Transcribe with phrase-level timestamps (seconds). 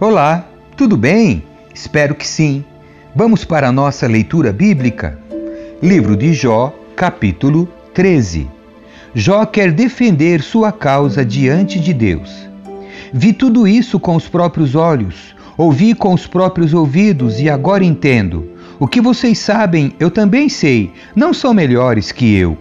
[0.00, 1.44] Olá, tudo bem?
[1.74, 2.64] Espero que sim.
[3.14, 5.18] Vamos para a nossa leitura bíblica?
[5.82, 8.48] Livro de Jó, capítulo 13.
[9.14, 12.48] Jó quer defender sua causa diante de Deus.
[13.12, 18.48] Vi tudo isso com os próprios olhos, ouvi com os próprios ouvidos e agora entendo.
[18.80, 22.56] O que vocês sabem, eu também sei, não são melhores que eu.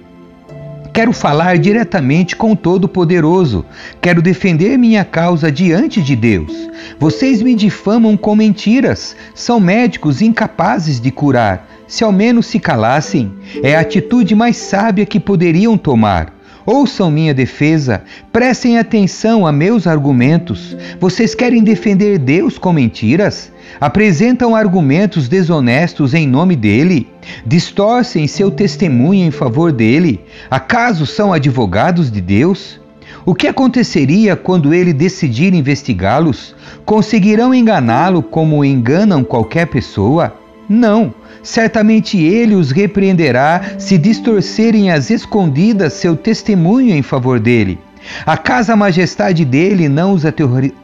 [0.94, 3.64] Quero falar diretamente com o Todo-Poderoso.
[4.02, 6.52] Quero defender minha causa diante de Deus.
[7.00, 9.16] Vocês me difamam com mentiras.
[9.34, 11.66] São médicos incapazes de curar.
[11.88, 13.32] Se ao menos se calassem,
[13.64, 16.34] é a atitude mais sábia que poderiam tomar.
[16.72, 20.78] Ouçam minha defesa, prestem atenção a meus argumentos.
[21.00, 23.52] Vocês querem defender Deus com mentiras?
[23.82, 27.08] Apresentam argumentos desonestos em nome dele?
[27.44, 30.22] Distorcem seu testemunho em favor dele?
[30.48, 32.80] Acaso são advogados de Deus?
[33.26, 36.56] O que aconteceria quando ele decidir investigá-los?
[36.86, 40.36] Conseguirão enganá-lo como enganam qualquer pessoa?
[40.70, 47.80] Não, certamente ele os repreenderá se distorcerem às escondidas seu testemunho em favor dele.
[48.26, 50.24] A majestade dele não os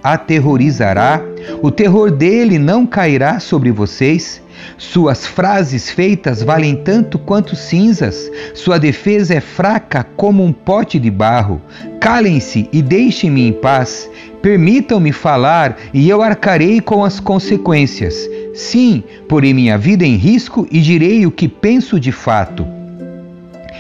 [0.03, 1.21] aterrorizará?
[1.61, 4.41] O terror dele não cairá sobre vocês?
[4.77, 8.29] Suas frases feitas valem tanto quanto cinzas.
[8.53, 11.61] Sua defesa é fraca como um pote de barro.
[11.99, 14.09] Calem-se e deixem-me em paz.
[14.41, 18.15] Permitam-me falar e eu arcarei com as consequências.
[18.55, 22.65] Sim, porei minha vida em risco e direi o que penso de fato.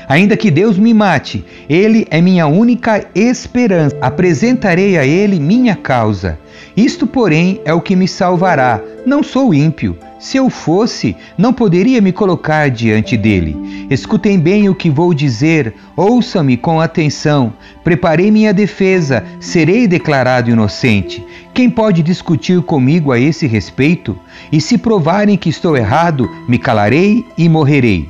[0.07, 3.95] Ainda que Deus me mate, Ele é minha única esperança.
[4.01, 6.37] Apresentarei a Ele minha causa.
[6.75, 8.81] Isto, porém, é o que me salvará.
[9.05, 9.97] Não sou ímpio.
[10.19, 13.55] Se eu fosse, não poderia me colocar diante dele.
[13.89, 17.53] Escutem bem o que vou dizer, ouçam-me com atenção.
[17.83, 21.23] Preparei minha defesa, serei declarado inocente.
[21.55, 24.19] Quem pode discutir comigo a esse respeito?
[24.51, 28.09] E se provarem que estou errado, me calarei e morrerei.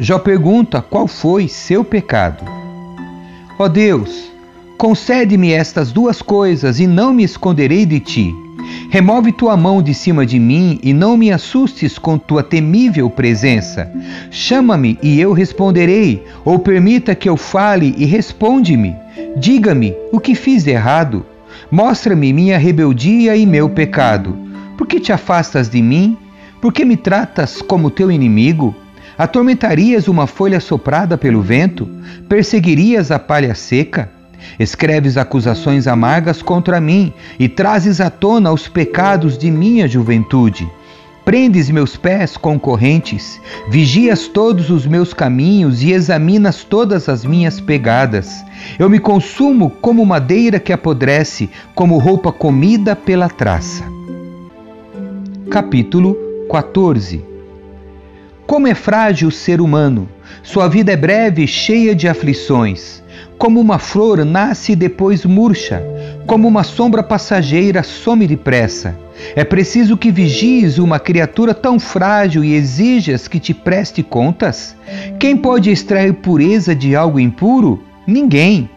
[0.00, 2.44] Jó pergunta qual foi seu pecado.
[3.56, 4.32] Ó oh Deus,
[4.76, 8.34] concede-me estas duas coisas e não me esconderei de ti.
[8.90, 13.88] Remove tua mão de cima de mim e não me assustes com tua temível presença.
[14.28, 18.92] Chama-me e eu responderei, ou permita que eu fale e responde-me.
[19.36, 21.24] Diga-me o que fiz de errado.
[21.70, 24.36] Mostra-me minha rebeldia e meu pecado.
[24.78, 26.16] Por que te afastas de mim?
[26.60, 28.74] Por que me tratas como teu inimigo?
[29.18, 31.88] Atormentarias uma folha soprada pelo vento?
[32.28, 34.10] Perseguirias a palha seca?
[34.60, 40.70] Escreves acusações amargas contra mim e trazes à tona os pecados de minha juventude.
[41.26, 47.60] Prendes meus pés com correntes, vigias todos os meus caminhos e examinas todas as minhas
[47.60, 48.44] pegadas.
[48.78, 53.82] Eu me consumo como madeira que apodrece, como roupa comida pela traça.
[55.50, 56.16] Capítulo
[56.48, 57.36] 14
[58.46, 60.08] como é frágil o ser humano!
[60.40, 63.02] Sua vida é breve e cheia de aflições.
[63.36, 65.82] Como uma flor nasce e depois murcha,
[66.26, 68.98] como uma sombra passageira some depressa.
[69.34, 74.76] É preciso que vigies uma criatura tão frágil e exijas que te preste contas?
[75.18, 77.82] Quem pode extrair pureza de algo impuro?
[78.06, 78.68] Ninguém.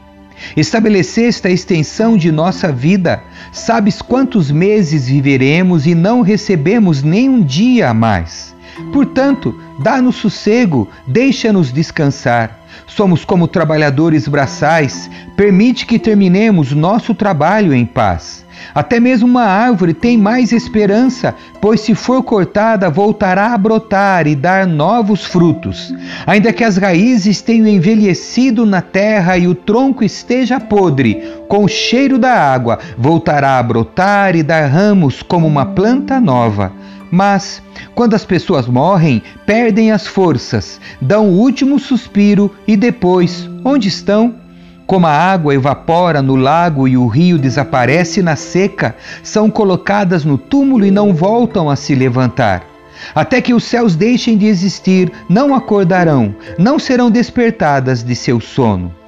[0.56, 3.22] Estabeleceste a extensão de nossa vida.
[3.52, 8.56] Sabes quantos meses viveremos e não recebemos nem um dia a mais.
[8.94, 12.59] Portanto, dá-nos sossego, deixa-nos descansar.
[12.88, 18.46] Somos como trabalhadores braçais, permite que terminemos nosso trabalho em paz.
[18.74, 24.36] Até mesmo uma árvore tem mais esperança, pois se for cortada, voltará a brotar e
[24.36, 25.94] dar novos frutos.
[26.26, 31.68] Ainda que as raízes tenham envelhecido na terra e o tronco esteja podre, com o
[31.68, 36.72] cheiro da água, voltará a brotar e dar ramos como uma planta nova.
[37.12, 37.62] Mas,
[37.96, 44.36] quando as pessoas morrem, perdem as forças, dão o último suspiro e depois, onde estão?
[44.86, 50.38] Como a água evapora no lago e o rio desaparece na seca, são colocadas no
[50.38, 52.64] túmulo e não voltam a se levantar.
[53.14, 58.99] Até que os céus deixem de existir, não acordarão, não serão despertadas de seu sono.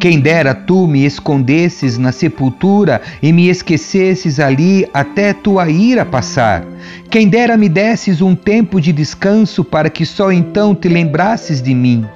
[0.00, 6.64] Quem dera tu me escondesses na sepultura e me esquecesses ali até tua ira passar.
[7.10, 11.74] Quem dera me desses um tempo de descanso para que só então te lembrasses de
[11.74, 12.06] mim.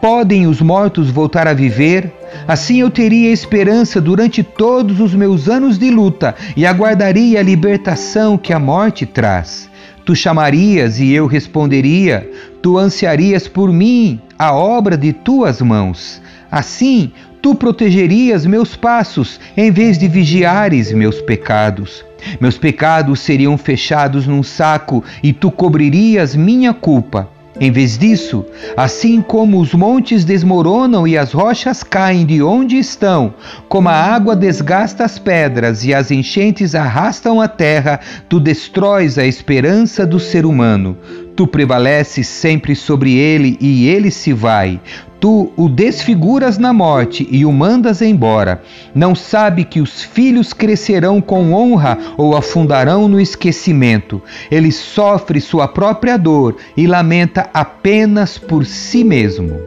[0.00, 2.10] Podem os mortos voltar a viver?
[2.46, 8.38] Assim eu teria esperança durante todos os meus anos de luta e aguardaria a libertação
[8.38, 9.68] que a morte traz.
[10.02, 12.26] tu chamarias e eu responderia,
[12.62, 16.22] tu ansiarias por mim a obra de tuas mãos.
[16.50, 17.12] Assim,
[17.42, 22.04] tu protegerias meus passos em vez de vigiares meus pecados.
[22.40, 27.28] Meus pecados seriam fechados num saco e tu cobririas minha culpa.
[27.60, 28.44] Em vez disso,
[28.76, 33.34] assim como os montes desmoronam e as rochas caem de onde estão,
[33.68, 37.98] como a água desgasta as pedras e as enchentes arrastam a terra,
[38.28, 40.96] tu destróis a esperança do ser humano.
[41.34, 44.80] Tu prevaleces sempre sobre ele e ele se vai.
[45.20, 48.62] Tu o desfiguras na morte e o mandas embora.
[48.94, 54.22] Não sabe que os filhos crescerão com honra ou afundarão no esquecimento.
[54.48, 59.58] Ele sofre sua própria dor e lamenta apenas por si mesmo.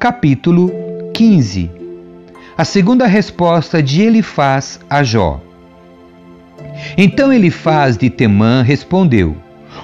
[0.00, 0.72] Capítulo
[1.14, 1.70] 15
[2.58, 5.40] A segunda resposta de Elifaz a Jó.
[6.98, 9.36] Então Elifaz de Temã respondeu: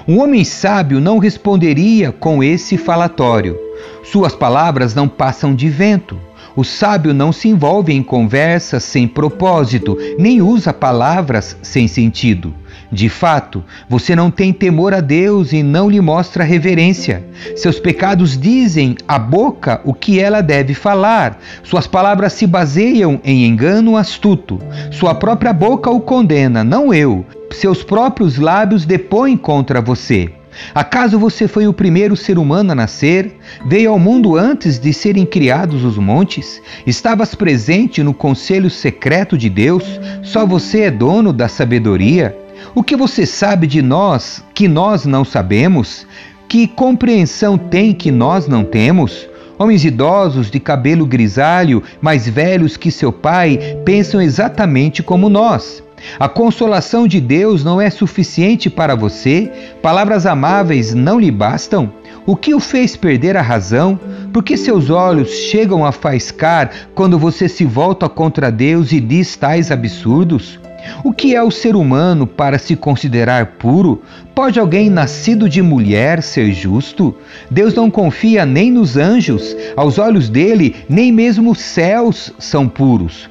[0.05, 3.66] Um homem sábio não responderia com esse falatório.
[4.03, 6.19] Suas palavras não passam de vento.
[6.55, 12.51] O sábio não se envolve em conversas sem propósito, nem usa palavras sem sentido.
[12.91, 17.23] De fato, você não tem temor a Deus e não lhe mostra reverência.
[17.55, 21.37] Seus pecados dizem à boca o que ela deve falar.
[21.63, 24.59] Suas palavras se baseiam em engano astuto.
[24.89, 27.25] Sua própria boca o condena, não eu.
[27.51, 30.36] Seus próprios lábios depõem contra você.
[30.73, 33.37] Acaso você foi o primeiro ser humano a nascer?
[33.65, 36.61] Veio ao mundo antes de serem criados os montes?
[36.85, 39.83] Estavas presente no conselho secreto de Deus?
[40.23, 42.37] Só você é dono da sabedoria?
[42.73, 46.05] O que você sabe de nós que nós não sabemos?
[46.47, 49.27] Que compreensão tem que nós não temos?
[49.59, 55.83] Homens idosos de cabelo grisalho, mais velhos que seu pai, pensam exatamente como nós.
[56.19, 59.51] A consolação de Deus não é suficiente para você?
[59.81, 61.91] Palavras amáveis não lhe bastam?
[62.25, 63.99] O que o fez perder a razão?
[64.31, 69.35] Por que seus olhos chegam a faiscar quando você se volta contra Deus e diz
[69.35, 70.59] tais absurdos?
[71.03, 74.01] O que é o ser humano para se considerar puro?
[74.35, 77.15] Pode alguém nascido de mulher ser justo?
[77.49, 83.29] Deus não confia nem nos anjos, aos olhos dele, nem mesmo os céus são puros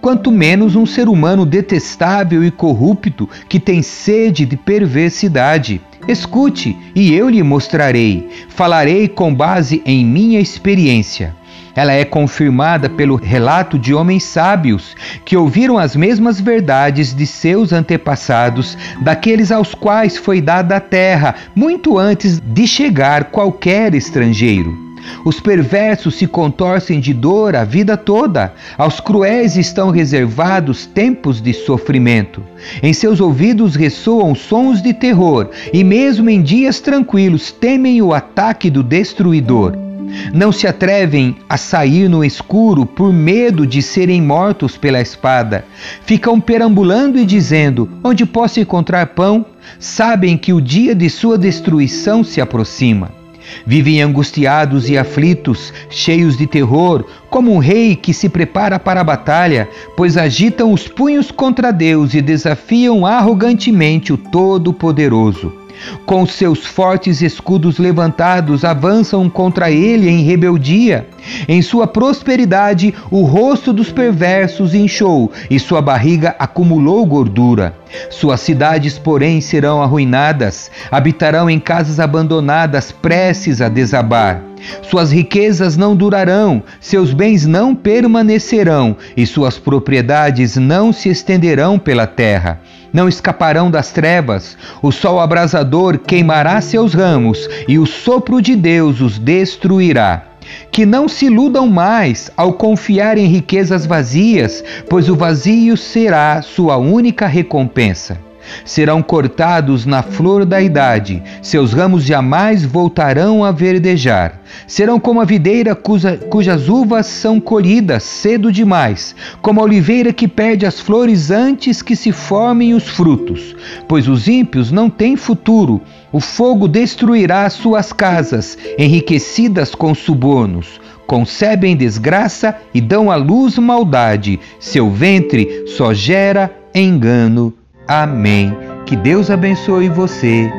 [0.00, 5.80] quanto menos um ser humano detestável e corrupto que tem sede de perversidade.
[6.06, 8.28] Escute, e eu lhe mostrarei.
[8.48, 11.34] Falarei com base em minha experiência.
[11.74, 14.96] Ela é confirmada pelo relato de homens sábios
[15.26, 21.34] que ouviram as mesmas verdades de seus antepassados, daqueles aos quais foi dada a terra
[21.54, 24.85] muito antes de chegar qualquer estrangeiro.
[25.24, 28.52] Os perversos se contorcem de dor a vida toda.
[28.76, 32.42] Aos cruéis estão reservados tempos de sofrimento.
[32.82, 38.70] Em seus ouvidos ressoam sons de terror, e mesmo em dias tranquilos temem o ataque
[38.70, 39.86] do destruidor.
[40.32, 45.64] Não se atrevem a sair no escuro por medo de serem mortos pela espada.
[46.02, 49.44] Ficam perambulando e dizendo: Onde posso encontrar pão?
[49.78, 53.25] Sabem que o dia de sua destruição se aproxima.
[53.66, 59.04] Vivem angustiados e aflitos, cheios de terror, como um rei que se prepara para a
[59.04, 65.65] batalha, pois agitam os punhos contra Deus e desafiam arrogantemente o Todo-Poderoso.
[66.04, 71.06] Com seus fortes escudos levantados, avançam contra ele em rebeldia.
[71.48, 77.74] Em sua prosperidade, o rosto dos perversos inchou e sua barriga acumulou gordura.
[78.10, 84.42] Suas cidades, porém, serão arruinadas, habitarão em casas abandonadas, prestes a desabar.
[84.82, 92.06] Suas riquezas não durarão, seus bens não permanecerão e suas propriedades não se estenderão pela
[92.06, 92.60] terra
[92.92, 94.56] não escaparão das trevas.
[94.82, 100.24] O sol abrasador queimará seus ramos e o sopro de Deus os destruirá.
[100.70, 106.76] Que não se iludam mais ao confiar em riquezas vazias, pois o vazio será sua
[106.76, 108.25] única recompensa
[108.64, 114.40] serão cortados na flor da idade, seus ramos jamais voltarão a verdejar.
[114.66, 120.28] Serão como a videira cuja, cujas uvas são colhidas cedo demais, como a oliveira que
[120.28, 123.54] perde as flores antes que se formem os frutos.
[123.88, 125.80] Pois os ímpios não têm futuro,
[126.12, 134.40] o fogo destruirá suas casas, enriquecidas com subornos concebem desgraça e dão à luz maldade,
[134.58, 137.54] seu ventre só gera engano
[137.88, 138.56] Amém.
[138.86, 140.50] Que Deus abençoe você.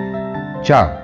[0.63, 0.96] Tchau.